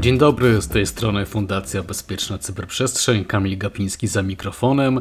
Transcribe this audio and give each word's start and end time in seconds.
Dzień 0.00 0.18
dobry, 0.18 0.62
z 0.62 0.68
tej 0.68 0.86
strony 0.86 1.26
Fundacja 1.26 1.82
Bezpieczna 1.82 2.38
Cyberprzestrzeń, 2.38 3.24
Kamil 3.24 3.58
Gapiński 3.58 4.08
za 4.08 4.22
mikrofonem. 4.22 5.00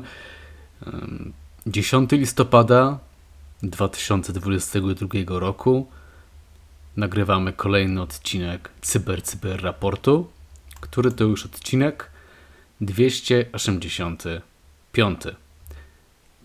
10 1.65 2.11
listopada 2.11 2.99
2022 3.63 5.39
roku. 5.39 5.87
Nagrywamy 6.97 7.53
kolejny 7.53 8.01
odcinek 8.01 8.69
Cyber 8.81 9.23
Cyber 9.23 9.63
Raportu, 9.63 10.27
który 10.81 11.11
to 11.11 11.23
już 11.23 11.45
odcinek 11.45 12.10
285. 12.81 15.21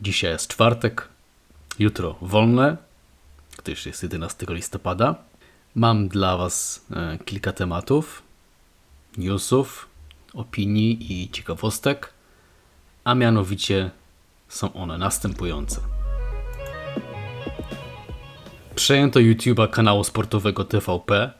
Dzisiaj 0.02 0.30
jest 0.30 0.48
czwartek, 0.48 1.08
jutro 1.78 2.16
wolne, 2.20 2.76
gdyż 3.58 3.86
jest 3.86 4.02
11 4.02 4.46
listopada. 4.48 5.14
Mam 5.74 6.08
dla 6.08 6.36
Was 6.36 6.86
e, 6.90 7.18
kilka 7.24 7.52
tematów, 7.52 8.22
newsów, 9.16 9.88
opinii 10.34 11.12
i 11.12 11.30
ciekawostek, 11.30 12.12
a 13.04 13.14
mianowicie 13.14 13.90
są 14.48 14.72
one 14.72 14.98
następujące. 14.98 15.80
Przejęto 18.74 19.20
YouTube'a 19.20 19.70
kanału 19.70 20.04
sportowego 20.04 20.64
TVP. 20.64 21.30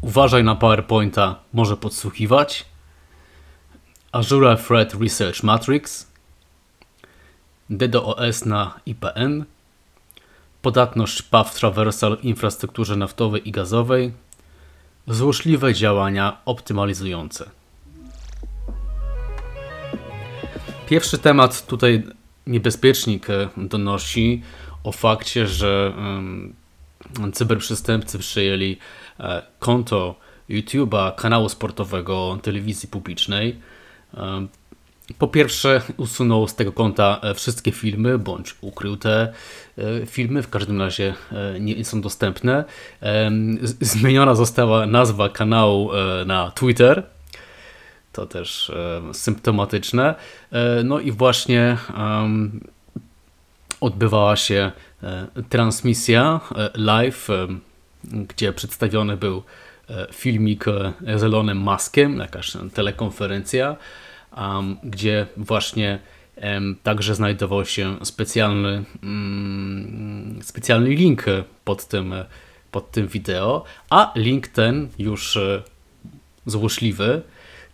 Uważaj 0.00 0.44
na 0.44 0.54
PowerPointa, 0.54 1.40
może 1.52 1.76
podsłuchiwać. 1.76 2.70
Azure 4.12 4.56
Threat 4.56 4.94
Research 4.94 5.42
Matrix. 5.42 6.06
DDoS 7.70 8.44
na 8.44 8.80
IPN. 8.86 9.44
Podatność 10.62 11.22
Path 11.22 11.54
Traversal 11.54 12.16
w 12.16 12.24
infrastrukturze 12.24 12.96
naftowej 12.96 13.48
i 13.48 13.52
gazowej. 13.52 14.12
Złośliwe 15.06 15.74
działania 15.74 16.36
optymalizujące. 16.44 17.50
Pierwszy 20.88 21.18
temat 21.18 21.66
tutaj 21.66 22.02
niebezpiecznik 22.46 23.30
e, 23.30 23.48
donosi 23.56 24.42
o 24.84 24.92
fakcie, 24.92 25.46
że 25.46 25.92
cyberprzestępcy 27.32 28.18
przejęli 28.18 28.76
e, 29.20 29.42
konto 29.58 30.14
YouTube'a, 30.48 31.14
kanału 31.14 31.48
sportowego 31.48 32.38
telewizji 32.42 32.88
publicznej. 32.88 33.60
Po 35.18 35.28
pierwsze, 35.28 35.82
usunął 35.96 36.48
z 36.48 36.54
tego 36.54 36.72
konta 36.72 37.20
e, 37.22 37.34
wszystkie 37.34 37.72
filmy, 37.72 38.18
bądź 38.18 38.54
ukrył 38.60 38.96
te 38.96 39.32
filmy, 40.06 40.42
w 40.42 40.48
każdym 40.48 40.80
razie 40.80 41.14
nie 41.60 41.84
są 41.84 42.00
dostępne. 42.00 42.64
Zmieniona 43.80 44.34
została 44.34 44.86
nazwa 44.86 45.28
kanału 45.28 45.90
na 46.26 46.50
Twitter 46.50 47.02
to 48.12 48.26
też 48.26 48.70
e, 48.70 49.14
symptomatyczne. 49.14 50.14
E, 50.52 50.82
no 50.84 51.00
i 51.00 51.12
właśnie 51.12 51.76
odbywała 53.80 54.36
się 54.36 54.72
e, 55.02 55.26
transmisja 55.48 56.40
live, 56.74 57.28
gdzie 58.04 58.52
przedstawiony 58.52 59.16
był 59.16 59.42
filmik 60.12 60.64
z 61.16 61.22
Elonem 61.22 61.58
Muskiem, 61.58 62.18
jakaś 62.18 62.52
telekonferencja, 62.74 63.76
gdzie 64.84 65.26
właśnie 65.36 65.98
także 66.82 67.14
znajdował 67.14 67.64
się 67.64 67.96
specjalny, 68.02 68.84
mm, 69.02 70.40
specjalny 70.42 70.90
link 70.90 71.24
pod 71.64 71.86
tym, 71.86 72.14
pod 72.70 72.90
tym 72.90 73.08
wideo, 73.08 73.64
a 73.90 74.12
link 74.16 74.48
ten 74.48 74.88
już 74.98 75.38
złośliwy 76.46 77.22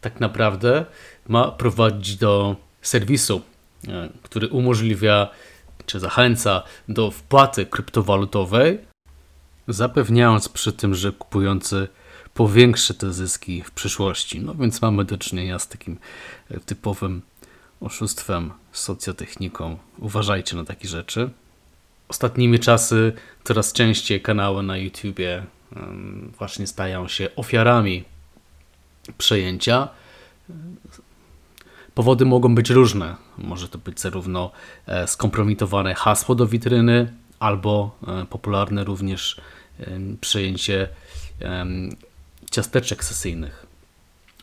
tak 0.00 0.20
naprawdę 0.20 0.84
ma 1.28 1.50
prowadzić 1.50 2.16
do 2.16 2.56
serwisu, 2.82 3.42
e, 3.88 4.08
który 4.22 4.48
umożliwia 4.48 5.28
czy 5.86 6.00
zachęca 6.00 6.62
do 6.88 7.10
wpłaty 7.10 7.66
kryptowalutowej, 7.66 8.78
zapewniając 9.68 10.48
przy 10.48 10.72
tym, 10.72 10.94
że 10.94 11.12
kupujący 11.12 11.88
powiększy 12.36 12.94
te 12.94 13.12
zyski 13.12 13.62
w 13.62 13.70
przyszłości. 13.70 14.40
No 14.40 14.54
więc 14.54 14.82
mamy 14.82 15.04
do 15.04 15.18
czynienia 15.18 15.58
z 15.58 15.68
takim 15.68 15.96
e, 16.50 16.60
typowym 16.60 17.22
oszustwem, 17.80 18.52
socjotechniką. 18.72 19.78
Uważajcie 19.98 20.56
na 20.56 20.64
takie 20.64 20.88
rzeczy. 20.88 21.30
Ostatnimi 22.08 22.60
czasy 22.60 23.12
coraz 23.44 23.72
częściej 23.72 24.20
kanały 24.20 24.62
na 24.62 24.76
YouTubie 24.76 25.42
właśnie 26.38 26.66
stają 26.66 27.08
się 27.08 27.28
ofiarami 27.36 28.04
przejęcia. 29.18 29.88
Powody 31.94 32.24
mogą 32.24 32.54
być 32.54 32.70
różne. 32.70 33.16
Może 33.38 33.68
to 33.68 33.78
być 33.78 34.00
zarówno 34.00 34.50
e, 34.86 35.06
skompromitowane 35.06 35.94
hasło 35.94 36.34
do 36.34 36.46
witryny, 36.46 37.12
albo 37.38 37.98
e, 38.06 38.26
popularne 38.26 38.84
również 38.84 39.40
przejęcie 40.20 40.88
ciasteczek 42.50 43.04
sesyjnych. 43.04 43.66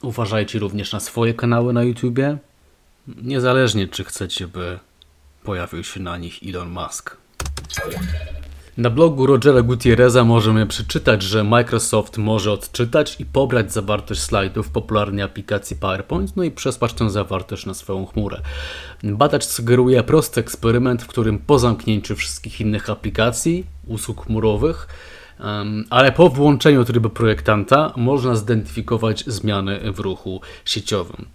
Uważajcie 0.01 0.59
również 0.59 0.93
na 0.93 0.99
swoje 0.99 1.33
kanały 1.33 1.73
na 1.73 1.83
YouTube, 1.83 2.19
niezależnie 3.07 3.87
czy 3.87 4.03
chcecie, 4.03 4.47
by 4.47 4.79
pojawił 5.43 5.83
się 5.83 5.99
na 5.99 6.17
nich 6.17 6.39
Elon 6.47 6.69
Musk. 6.69 7.17
Na 8.77 8.89
blogu 8.89 9.25
Rogera 9.25 9.61
Gutierreza 9.61 10.23
możemy 10.23 10.67
przeczytać, 10.67 11.23
że 11.23 11.43
Microsoft 11.43 12.17
może 12.17 12.51
odczytać 12.51 13.15
i 13.19 13.25
pobrać 13.25 13.73
zawartość 13.73 14.21
slajdów 14.21 14.69
popularnej 14.69 15.23
aplikacji 15.23 15.75
PowerPoint, 15.75 16.35
no 16.35 16.43
i 16.43 16.51
przesłać 16.51 16.93
tę 16.93 17.09
zawartość 17.09 17.65
na 17.65 17.73
swoją 17.73 18.05
chmurę. 18.05 18.41
Badacz 19.03 19.45
sugeruje 19.45 20.03
prosty 20.03 20.39
eksperyment, 20.39 21.03
w 21.03 21.07
którym 21.07 21.39
po 21.39 21.59
zamknięciu 21.59 22.15
wszystkich 22.15 22.61
innych 22.61 22.89
aplikacji, 22.89 23.65
usług 23.87 24.25
chmurowych, 24.25 24.87
ale 25.89 26.11
po 26.11 26.29
włączeniu 26.29 26.85
trybu 26.85 27.09
projektanta 27.09 27.93
można 27.95 28.35
zidentyfikować 28.35 29.23
zmiany 29.27 29.91
w 29.91 29.99
ruchu 29.99 30.41
sieciowym. 30.65 31.25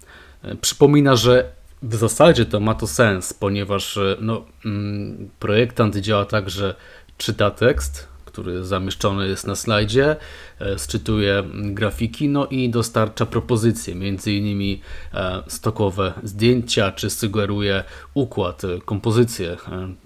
Przypomina, 0.61 1.15
że 1.15 1.51
w 1.81 1.95
zasadzie 1.95 2.45
to 2.45 2.59
ma 2.59 2.75
to 2.75 2.87
sens, 2.87 3.33
ponieważ 3.33 3.99
no, 4.21 4.45
mm, 4.65 5.29
projektant 5.39 5.95
działa 5.95 6.25
tak, 6.25 6.49
że 6.49 6.75
czyta 7.17 7.51
tekst, 7.51 8.08
który 8.39 8.65
zamieszczony 8.65 9.27
jest 9.27 9.47
na 9.47 9.55
slajdzie, 9.55 10.15
e, 10.59 10.79
sczytuje 10.79 11.43
grafiki, 11.53 12.29
no 12.29 12.45
i 12.47 12.69
dostarcza 12.69 13.25
propozycje, 13.25 13.95
między 13.95 14.33
innymi 14.33 14.81
e, 15.13 15.43
stokowe 15.47 16.13
zdjęcia, 16.23 16.91
czy 16.91 17.09
sugeruje 17.09 17.83
układ, 18.13 18.63
e, 18.63 18.81
kompozycję 18.85 19.57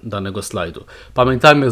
danego 0.03 0.41
slajdu. 0.41 0.85
Pamiętajmy 1.13 1.67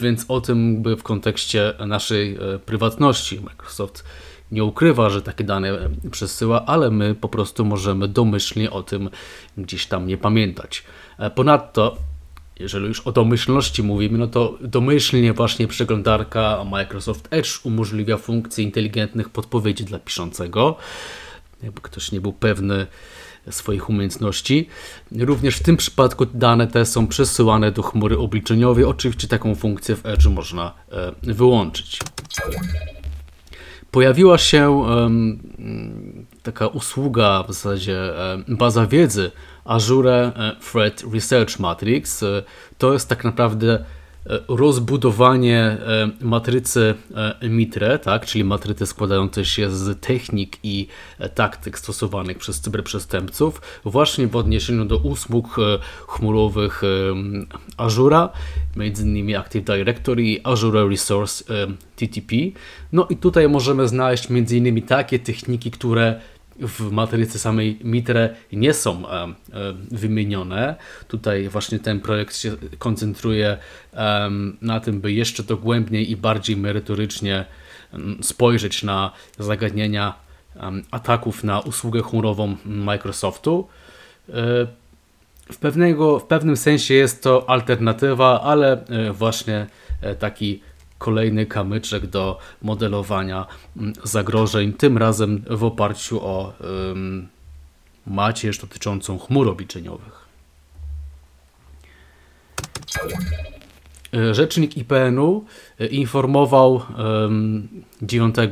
więc 0.00 0.24
o 0.28 0.40
tym 0.40 0.82
by 0.82 0.96
w 0.96 1.02
kontekście 1.02 1.74
naszej 1.86 2.38
prywatności. 2.66 3.40
Microsoft 3.40 4.04
nie 4.52 4.64
ukrywa, 4.64 5.10
że 5.10 5.22
takie 5.22 5.44
dane 5.44 5.78
przesyła, 6.10 6.66
ale 6.66 6.90
my 6.90 7.14
po 7.14 7.28
prostu 7.28 7.64
możemy 7.64 8.08
domyślnie 8.08 8.70
o 8.70 8.82
tym 8.82 9.10
gdzieś 9.56 9.86
tam 9.86 10.06
nie 10.06 10.18
pamiętać. 10.18 10.84
Ponadto 11.34 11.96
jeżeli 12.62 12.86
już 12.86 13.00
o 13.00 13.12
domyślności 13.12 13.82
mówimy, 13.82 14.18
no 14.18 14.26
to 14.26 14.58
domyślnie 14.60 15.32
właśnie 15.32 15.68
przeglądarka 15.68 16.64
Microsoft 16.70 17.28
Edge 17.30 17.60
umożliwia 17.64 18.16
funkcję 18.16 18.64
inteligentnych 18.64 19.28
podpowiedzi 19.28 19.84
dla 19.84 19.98
piszącego. 19.98 20.76
Jakby 21.62 21.80
ktoś 21.80 22.12
nie 22.12 22.20
był 22.20 22.32
pewny 22.32 22.86
swoich 23.50 23.88
umiejętności. 23.88 24.68
Również 25.18 25.56
w 25.56 25.62
tym 25.62 25.76
przypadku 25.76 26.26
dane 26.26 26.66
te 26.66 26.86
są 26.86 27.06
przesyłane 27.06 27.72
do 27.72 27.82
chmury 27.82 28.18
obliczeniowej. 28.18 28.84
Oczywiście 28.84 29.28
taką 29.28 29.54
funkcję 29.54 29.96
w 29.96 30.06
Edge 30.06 30.26
można 30.26 30.74
e, 30.92 31.12
wyłączyć. 31.22 31.98
Pojawiła 33.90 34.38
się 34.38 34.84
taka 36.42 36.66
usługa, 36.66 37.42
w 37.42 37.52
zasadzie 37.52 38.12
um, 38.48 38.56
baza 38.56 38.86
wiedzy 38.86 39.30
Azure 39.64 40.32
e, 40.36 40.56
Threat 40.60 41.04
Research 41.12 41.58
Matrix. 41.58 42.22
E, 42.22 42.42
to 42.78 42.92
jest 42.92 43.08
tak 43.08 43.24
naprawdę 43.24 43.84
e, 44.26 44.38
rozbudowanie 44.48 45.76
matrycy 46.20 46.94
Mitre, 47.42 47.98
tak, 47.98 48.26
czyli 48.26 48.44
matrycy 48.44 48.86
składającej 48.86 49.44
się 49.44 49.70
z 49.70 50.00
technik 50.00 50.58
i 50.62 50.86
taktyk 51.34 51.78
stosowanych 51.78 52.38
przez 52.38 52.60
cyberprzestępców, 52.60 53.62
właśnie 53.84 54.26
w 54.26 54.36
odniesieniu 54.36 54.84
do 54.84 54.96
usług 54.96 55.56
chmurowych 56.08 56.82
Azura, 57.76 58.28
m.in. 58.76 59.36
Active 59.36 59.64
Directory 59.64 60.22
i 60.22 60.40
Azure 60.44 60.88
Resource 60.88 61.44
TTP. 61.96 62.36
No 62.92 63.06
i 63.10 63.16
tutaj 63.16 63.48
możemy 63.48 63.88
znaleźć 63.88 64.30
m.in. 64.30 64.82
takie 64.82 65.18
techniki, 65.18 65.70
które 65.70 66.20
w 66.60 66.90
matrycy 66.90 67.38
samej 67.38 67.78
Mitre 67.84 68.36
nie 68.52 68.74
są 68.74 69.02
wymienione. 69.90 70.76
Tutaj 71.08 71.48
właśnie 71.48 71.78
ten 71.78 72.00
projekt 72.00 72.36
się 72.36 72.56
koncentruje 72.78 73.58
na 74.60 74.80
tym, 74.80 75.00
by 75.00 75.12
jeszcze 75.12 75.42
dogłębniej 75.42 76.10
i 76.10 76.16
bardziej 76.16 76.56
merytorycznie 76.56 77.44
spojrzeć 78.22 78.82
na 78.82 79.10
zagadnienia 79.38 80.14
ataków 80.90 81.44
na 81.44 81.60
usługę 81.60 82.02
chmurową 82.02 82.56
Microsoftu. 82.64 83.68
E, 84.28 84.32
w, 85.52 85.56
pewnego, 85.56 86.18
w 86.18 86.24
pewnym 86.24 86.56
sensie 86.56 86.94
jest 86.94 87.22
to 87.22 87.50
alternatywa, 87.50 88.40
ale 88.40 88.84
e, 88.86 89.12
właśnie 89.12 89.66
e, 90.00 90.14
taki 90.14 90.62
kolejny 91.02 91.46
kamyczek 91.46 92.06
do 92.06 92.38
modelowania 92.62 93.46
zagrożeń, 94.04 94.72
tym 94.72 94.98
razem 94.98 95.44
w 95.50 95.64
oparciu 95.64 96.20
o 96.20 96.52
um, 96.60 97.28
macierz 98.06 98.58
dotyczącą 98.58 99.18
chmur 99.18 99.48
obliczeniowych. 99.48 100.28
E, 104.16 104.34
rzecznik 104.34 104.76
IPN-u 104.76 105.44
e, 105.80 105.86
informował 105.86 106.82
9 108.02 108.36
e, 108.38 108.42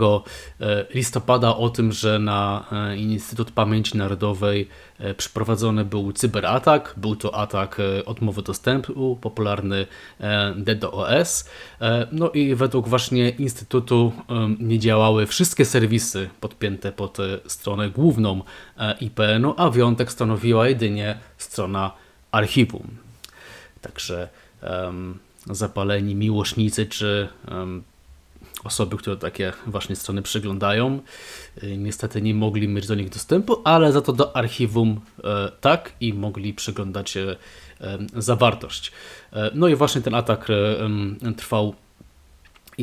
listopada 0.94 1.56
o 1.56 1.70
tym, 1.70 1.92
że 1.92 2.18
na 2.18 2.64
Instytut 2.96 3.50
Pamięci 3.50 3.98
Narodowej 3.98 4.68
przeprowadzony 5.16 5.84
był 5.84 6.12
cyberatak. 6.12 6.94
Był 6.96 7.16
to 7.16 7.34
atak 7.34 7.76
odmowy 8.06 8.42
dostępu, 8.42 9.18
popularny 9.20 9.86
DDoS. 10.56 11.50
No 12.12 12.30
i 12.30 12.54
według 12.54 12.88
właśnie 12.88 13.28
Instytutu 13.28 14.12
nie 14.58 14.78
działały 14.78 15.26
wszystkie 15.26 15.64
serwisy 15.64 16.30
podpięte 16.40 16.92
pod 16.92 17.18
stronę 17.46 17.90
główną 17.90 18.42
IPN-u, 19.00 19.54
a 19.56 19.70
wyjątek 19.70 20.12
stanowiła 20.12 20.68
jedynie 20.68 21.18
strona 21.38 21.92
archiwum. 22.32 22.86
Także 23.80 24.28
zapaleni 25.46 26.14
miłośnicy 26.14 26.86
czy 26.86 27.28
osoby, 28.64 28.96
które 28.96 29.16
takie 29.16 29.52
właśnie 29.66 29.96
strony 29.96 30.22
przeglądają, 30.22 31.00
y, 31.62 31.76
niestety 31.76 32.22
nie 32.22 32.34
mogli 32.34 32.68
mieć 32.68 32.86
do 32.86 32.94
nich 32.94 33.08
dostępu, 33.08 33.60
ale 33.64 33.92
za 33.92 34.00
to 34.00 34.12
do 34.12 34.36
archiwum 34.36 35.00
e, 35.24 35.52
tak 35.60 35.92
i 36.00 36.14
mogli 36.14 36.54
przeglądać 36.54 37.16
e, 37.16 37.36
zawartość. 38.16 38.92
E, 39.32 39.50
no 39.54 39.68
i 39.68 39.76
właśnie 39.76 40.00
ten 40.00 40.14
atak 40.14 40.48
trwał 41.36 41.74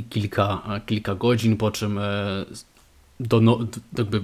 kilka, 0.09 0.61
kilka 0.85 1.15
godzin, 1.15 1.57
po 1.57 1.71
czym 1.71 1.99
do, 3.19 3.41
no, 3.41 3.59
jakby 3.97 4.23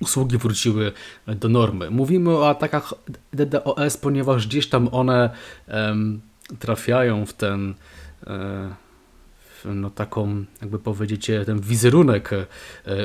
usługi 0.00 0.38
wróciły 0.38 0.92
do 1.26 1.48
normy. 1.48 1.90
Mówimy 1.90 2.30
o 2.30 2.48
atakach 2.48 2.94
DDoS, 3.32 3.96
ponieważ 3.96 4.46
gdzieś 4.46 4.68
tam 4.68 4.88
one 4.92 5.30
trafiają 6.58 7.26
w 7.26 7.32
ten 7.32 7.74
e, 8.26 8.82
no 9.64 9.90
taką, 9.90 10.44
jakby 10.60 10.78
powiedzieć, 10.78 11.30
ten 11.46 11.60
wizerunek 11.60 12.32
e, 12.32 12.46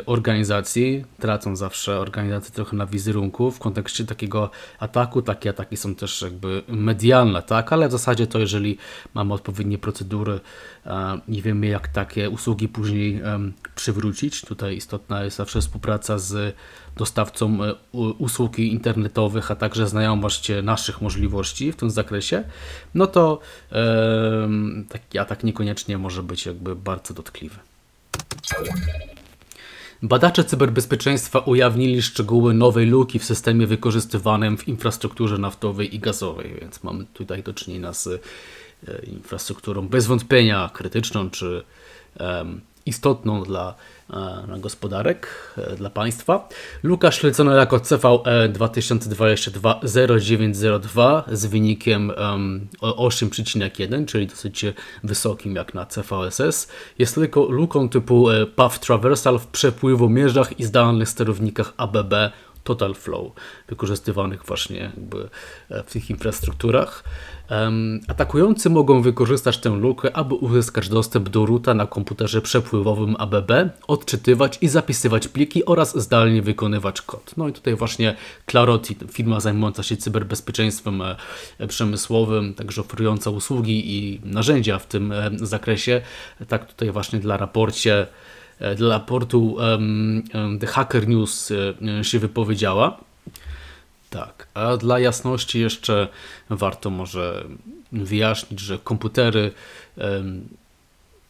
organizacji, 0.06 1.06
tracą 1.20 1.56
zawsze 1.56 2.00
organizacje 2.00 2.56
trochę 2.56 2.78
na 2.78 2.86
wizerunku 2.86 3.52
w 3.52 3.60
kontekście 3.60 4.06
takiego 4.06 4.50
ataku. 4.80 5.22
Takie 5.22 5.50
ataki 5.50 5.78
są 5.78 5.96
też 5.96 6.22
jakby 6.22 6.64
medialne, 6.68 7.44
tak, 7.44 7.74
ale 7.74 7.88
w 7.88 7.92
zasadzie 7.92 8.28
to 8.28 8.40
jeżeli 8.40 8.78
mamy 9.14 9.34
odpowiednie 9.34 9.78
procedury, 9.78 10.40
nie 11.28 11.42
wiemy 11.42 11.68
jak 11.68 11.88
takie 11.88 12.30
usługi 12.30 12.68
później 12.68 13.22
przywrócić. 13.78 14.42
Tutaj 14.42 14.76
istotna 14.76 15.24
jest 15.24 15.38
zawsze 15.38 15.62
współpraca 15.62 16.18
z 16.18 16.56
dostawcą 16.98 17.64
e, 17.64 17.74
usług 17.94 18.60
internetowych, 18.60 19.52
a 19.52 19.56
także 19.56 19.88
znajomość 19.88 20.52
naszych 20.64 21.02
możliwości 21.02 21.72
w 21.72 21.76
tym 21.76 21.92
zakresie, 21.92 22.44
no 22.94 23.08
to 23.08 23.40
taki 24.90 25.20
atak 25.20 25.44
niekoniecznie 25.44 25.98
może 25.98 26.24
być 26.24 26.46
jakby 26.46 26.76
bardzo 26.76 27.14
dotkliwy. 27.14 27.56
Badacze 30.02 30.44
cyberbezpieczeństwa 30.44 31.40
ujawnili 31.40 32.02
szczegóły 32.02 32.54
nowej 32.54 32.86
luki 32.86 33.20
w 33.20 33.26
systemie 33.26 33.68
wykorzystywanym 33.68 34.58
w 34.58 34.68
infrastrukturze 34.68 35.38
naftowej 35.38 35.96
i 35.96 36.00
gazowej, 36.00 36.58
więc 36.62 36.84
mamy 36.84 37.06
tutaj 37.14 37.44
do 37.44 37.54
czynienia 37.54 37.94
z 37.94 38.08
e, 38.08 38.20
infrastrukturą 39.06 39.88
bez 39.88 40.08
wątpienia 40.08 40.70
krytyczną 40.74 41.30
czy 41.30 41.64
istotną 42.88 43.44
dla 43.44 43.76
e, 44.10 44.60
gospodarek, 44.60 45.54
e, 45.58 45.76
dla 45.76 45.90
państwa. 45.90 46.50
Luka 46.84 47.12
śledzono 47.12 47.56
jako 47.56 47.80
CVE 47.80 48.50
2022-0902 48.50 51.24
z 51.32 51.46
wynikiem 51.46 52.12
8,1, 52.82 54.06
czyli 54.06 54.28
dosyć 54.28 54.66
wysokim 55.04 55.56
jak 55.56 55.74
na 55.74 55.86
CVSS. 55.86 56.68
Jest 57.00 57.16
tylko 57.16 57.44
luką 57.44 57.90
typu 57.90 58.30
e, 58.30 58.46
Path 58.46 58.80
Traversal 58.80 59.40
w 59.40 59.48
przepływomierzach 59.48 60.60
i 60.60 60.64
zdalnych 60.64 61.10
sterownikach 61.10 61.74
ABB 61.78 62.14
Total 62.68 62.94
Flow, 62.96 63.32
wykorzystywanych 63.68 64.46
właśnie 64.46 64.80
jakby 64.80 65.30
w 65.70 65.92
tych 65.92 66.10
infrastrukturach. 66.10 67.04
Atakujący 68.08 68.70
mogą 68.70 69.02
wykorzystać 69.02 69.58
tę 69.58 69.70
lukę, 69.70 70.16
aby 70.16 70.36
uzyskać 70.36 70.90
dostęp 70.90 71.30
do 71.30 71.46
ruta 71.46 71.74
na 71.74 71.86
komputerze 71.86 72.42
przepływowym 72.42 73.16
ABB, 73.20 73.52
odczytywać 73.88 74.58
i 74.62 74.68
zapisywać 74.68 75.28
pliki 75.28 75.66
oraz 75.66 75.98
zdalnie 75.98 76.42
wykonywać 76.42 77.02
kod. 77.02 77.38
No 77.38 77.48
i 77.48 77.54
tutaj 77.54 77.76
właśnie 77.76 78.16
Claroti, 78.52 78.96
firma 79.12 79.40
zajmująca 79.40 79.84
się 79.84 79.98
cyberbezpieczeństwem 79.98 81.02
e, 81.02 81.68
przemysłowym, 81.68 82.54
także 82.54 82.82
oferująca 82.82 83.30
usługi 83.30 83.98
i 83.98 84.22
narzędzia 84.24 84.80
w 84.80 84.86
tym 84.86 85.12
e, 85.12 85.32
zakresie, 85.34 86.02
tak 86.48 86.66
tutaj 86.66 86.92
właśnie 86.92 87.20
dla 87.20 87.38
raporcie 87.38 88.02
e, 88.02 88.08
dla 88.76 88.90
raportu 88.90 89.54
um, 89.54 90.24
The 90.60 90.68
Hacker 90.68 91.08
News 91.08 91.54
się 92.02 92.20
wypowiedziała. 92.20 92.98
Tak, 94.10 94.48
a 94.54 94.78
dla 94.78 95.00
jasności 95.00 95.60
jeszcze 95.60 96.08
warto 96.50 96.90
może 96.90 97.46
wyjaśnić, 97.92 98.60
że 98.60 98.78
komputery 98.78 99.52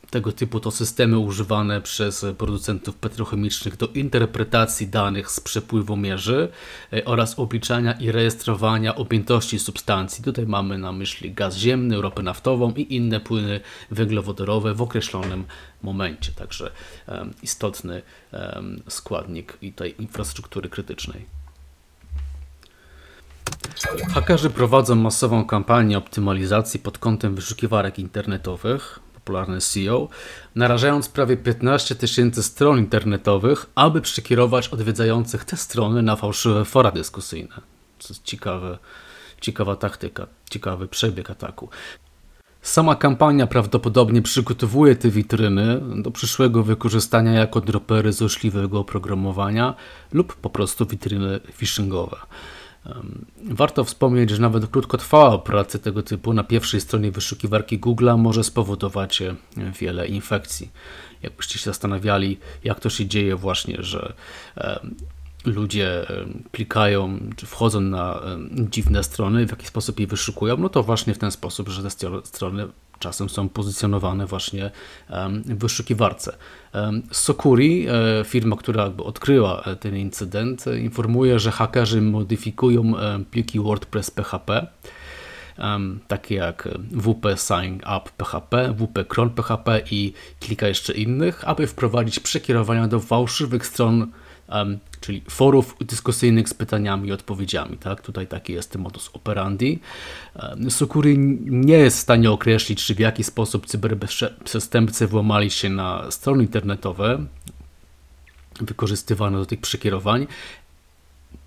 tego 0.09 0.31
typu 0.31 0.59
to 0.59 0.71
systemy 0.71 1.19
używane 1.19 1.81
przez 1.81 2.25
producentów 2.38 2.95
petrochemicznych 2.95 3.77
do 3.77 3.88
interpretacji 3.88 4.88
danych 4.88 5.31
z 5.31 5.39
przepływomierzy 5.39 6.50
e, 6.94 7.06
oraz 7.06 7.39
obliczania 7.39 7.94
i 7.94 8.12
rejestrowania 8.12 8.95
objętości 8.95 9.59
substancji. 9.59 10.23
Tutaj 10.23 10.45
mamy 10.45 10.78
na 10.78 10.92
myśli 10.92 11.33
gaz 11.33 11.57
ziemny, 11.57 12.02
ropę 12.02 12.23
naftową 12.23 12.71
i 12.71 12.95
inne 12.95 13.19
płyny 13.19 13.59
węglowodorowe 13.92 14.73
w 14.73 14.81
określonym 14.81 15.45
momencie. 15.81 16.31
Także 16.31 16.71
istotny 17.44 18.02
składnik 18.87 19.57
tej 19.76 20.02
infrastruktury 20.02 20.69
krytycznej. 20.69 21.26
Hakerzy 24.14 24.49
prowadzą 24.49 24.95
masową 24.95 25.45
kampanię 25.45 25.97
optymalizacji 25.97 26.80
pod 26.80 26.97
kątem 26.97 27.35
wyszukiwarek 27.35 27.99
internetowych, 27.99 28.99
popularne 29.28 29.62
SEO, 29.62 30.07
narażając 30.56 31.10
prawie 31.10 31.38
15 31.38 31.96
tysięcy 31.96 32.44
stron 32.44 32.78
internetowych, 32.80 33.66
aby 33.76 34.02
przekierować 34.02 34.68
odwiedzających 34.68 35.46
te 35.46 35.57
strony 35.57 36.02
na 36.02 36.16
fałszywe 36.16 36.66
fora 36.66 36.92
dyskusyjne. 36.92 37.56
To 38.00 38.07
jest 38.10 38.24
ciekawe, 38.24 38.78
ciekawa 39.42 39.76
taktyka, 39.76 40.28
ciekawy 40.50 40.88
przebieg 40.88 41.30
ataku. 41.30 41.69
Sama 42.62 42.96
kampania 42.96 43.48
prawdopodobnie 43.48 44.22
przygotowuje 44.22 44.96
te 44.96 45.10
witryny 45.10 45.81
do 46.02 46.12
przyszłego 46.12 46.64
wykorzystania 46.64 47.31
jako 47.31 47.62
dropery 47.62 48.14
złośliwego 48.14 48.80
oprogramowania 48.80 49.76
lub 50.14 50.36
po 50.36 50.50
prostu 50.50 50.86
witryny 50.86 51.40
phishingowe. 51.54 52.18
Warto 53.44 53.83
wspomnieć, 53.83 54.29
że 54.29 54.41
nawet 54.41 54.67
krótkotrwała 54.67 55.29
operacja 55.29 55.79
tego 55.79 56.03
typu 56.03 56.33
na 56.33 56.44
pierwszej 56.44 56.81
stronie 56.81 57.11
wyszukiwarki 57.11 57.79
Google 57.79 58.09
może 58.17 58.44
spowodować 58.44 59.21
e, 59.21 59.35
wiele 59.79 60.07
infekcji. 60.07 60.71
Jakbyście 61.23 61.59
się 61.59 61.65
zastanawiali, 61.65 62.37
jak 62.63 62.79
to 62.79 62.89
się 62.89 63.06
dzieje 63.06 63.35
właśnie, 63.35 63.77
że 63.79 64.13
ludzie 65.45 66.06
klikają 66.51 67.19
czy 67.35 67.45
wchodzą 67.45 67.81
na 67.81 68.21
dziwne 68.49 69.03
strony, 69.03 69.47
w 69.47 69.51
jaki 69.51 69.67
sposób 69.67 69.99
je 69.99 70.07
wyszukują, 70.07 70.57
no 70.57 70.69
to 70.69 70.83
właśnie 70.83 71.13
w 71.13 71.17
ten 71.17 71.31
sposób, 71.31 71.69
że 71.69 71.83
te 71.83 71.89
strony 72.23 72.67
czasem 72.99 73.30
są 73.30 73.49
pozycjonowane 73.49 74.25
właśnie 74.25 74.71
w 75.45 75.57
wyszukiwarce. 75.59 76.37
Sokuri, 77.11 77.87
e, 77.89 78.23
firma, 78.25 78.56
która 78.56 78.83
jakby 78.83 79.04
odkryła 79.04 79.63
e, 79.63 79.75
ten 79.75 79.97
incydent, 79.97 80.68
e, 80.68 80.80
informuje, 80.80 81.39
że 81.39 81.51
hakerzy 81.51 82.01
modyfikują 82.01 82.94
pliki 83.31 83.59
WordPress 83.59 84.11
PHP, 84.11 84.68
takie 86.07 86.35
jak 86.35 86.69
WP 86.92 87.25
Sign 87.37 87.75
Up 87.75 88.09
PHP, 88.18 88.73
WP 88.73 89.06
Cron 89.07 89.30
PHP 89.30 89.81
i 89.92 90.13
kilka 90.39 90.68
jeszcze 90.68 90.94
innych, 90.94 91.47
aby 91.47 91.68
wprowadzić 91.68 92.19
przekierowania 92.19 92.87
do 92.87 92.99
fałszywych 92.99 93.68
stron 93.68 94.07
czyli 95.01 95.21
forów 95.30 95.75
dyskusyjnych 95.80 96.49
z 96.49 96.54
pytaniami 96.54 97.09
i 97.09 97.11
odpowiedziami. 97.11 97.77
Tak? 97.77 98.01
Tutaj 98.01 98.27
taki 98.27 98.54
jest 98.54 98.75
modus 98.75 99.09
operandi. 99.13 99.80
Sukuri 100.69 101.18
nie 101.45 101.77
jest 101.77 101.97
w 101.97 102.01
stanie 102.01 102.31
określić, 102.31 102.85
czy 102.85 102.95
w 102.95 102.99
jaki 102.99 103.23
sposób 103.23 103.66
cyberprzestępcy 103.66 105.07
włamali 105.07 105.51
się 105.51 105.69
na 105.69 106.11
strony 106.11 106.44
internetowe 106.44 107.25
wykorzystywane 108.61 109.37
do 109.37 109.45
tych 109.45 109.61
przekierowań. 109.61 110.27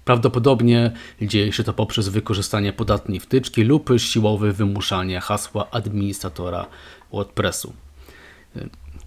Prawdopodobnie 0.04 0.92
dzieje 1.22 1.52
się 1.52 1.64
to 1.64 1.72
poprzez 1.72 2.08
wykorzystanie 2.08 2.72
podatnej 2.72 3.20
wtyczki 3.20 3.64
lub 3.64 3.90
siłowe 3.96 4.52
wymuszanie 4.52 5.20
hasła 5.20 5.70
administratora 5.70 6.66
WordPressu. 7.12 7.72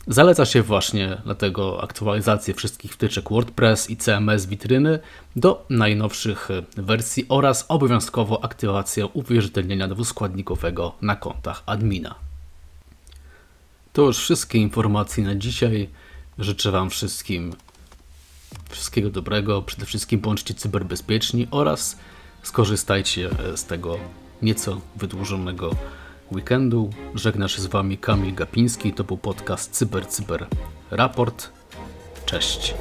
Zaleca 0.08 0.46
się 0.46 0.62
właśnie 0.62 1.22
dlatego 1.26 1.84
aktualizację 1.84 2.54
wszystkich 2.54 2.94
wtyczek 2.94 3.30
WordPress 3.30 3.90
i 3.90 3.98
CMS 3.98 4.46
witryny 4.46 5.00
do 5.36 5.66
najnowszych 5.70 6.50
wersji 6.78 7.26
oraz 7.30 7.66
obowiązkowo 7.68 8.44
aktywację 8.44 9.06
uwierzytelnienia 9.06 9.88
dwuskładnikowego 9.88 10.96
na 11.02 11.16
kontach 11.16 11.64
admina. 11.66 12.16
To 13.94 14.02
już 14.02 14.18
wszystkie 14.18 14.60
informacje 14.60 15.24
na 15.24 15.36
dzisiaj. 15.36 15.90
Życzę 16.40 16.72
Wam 16.72 16.90
wszystkim 16.90 17.54
wszystkiego 18.70 19.10
dobrego. 19.10 19.62
Przede 19.62 19.86
wszystkim 19.86 20.20
bądźcie 20.20 20.54
cyberbezpieczni 20.54 21.48
oraz 21.52 21.98
skorzystajcie 22.44 23.30
z 23.56 23.66
tego 23.66 23.98
nieco 24.42 24.82
wydłużonego 24.96 25.72
weekendu. 26.32 26.90
Żegna 27.16 27.48
się 27.48 27.62
z 27.62 27.66
Wami 27.66 27.98
Kamil 27.98 28.36
Gapiński. 28.36 28.94
To 28.94 29.04
był 29.04 29.18
podcast 29.18 29.72
Cyber 29.72 30.08
Cyber 30.08 30.48
Raport. 30.92 31.50
Cześć. 32.26 32.76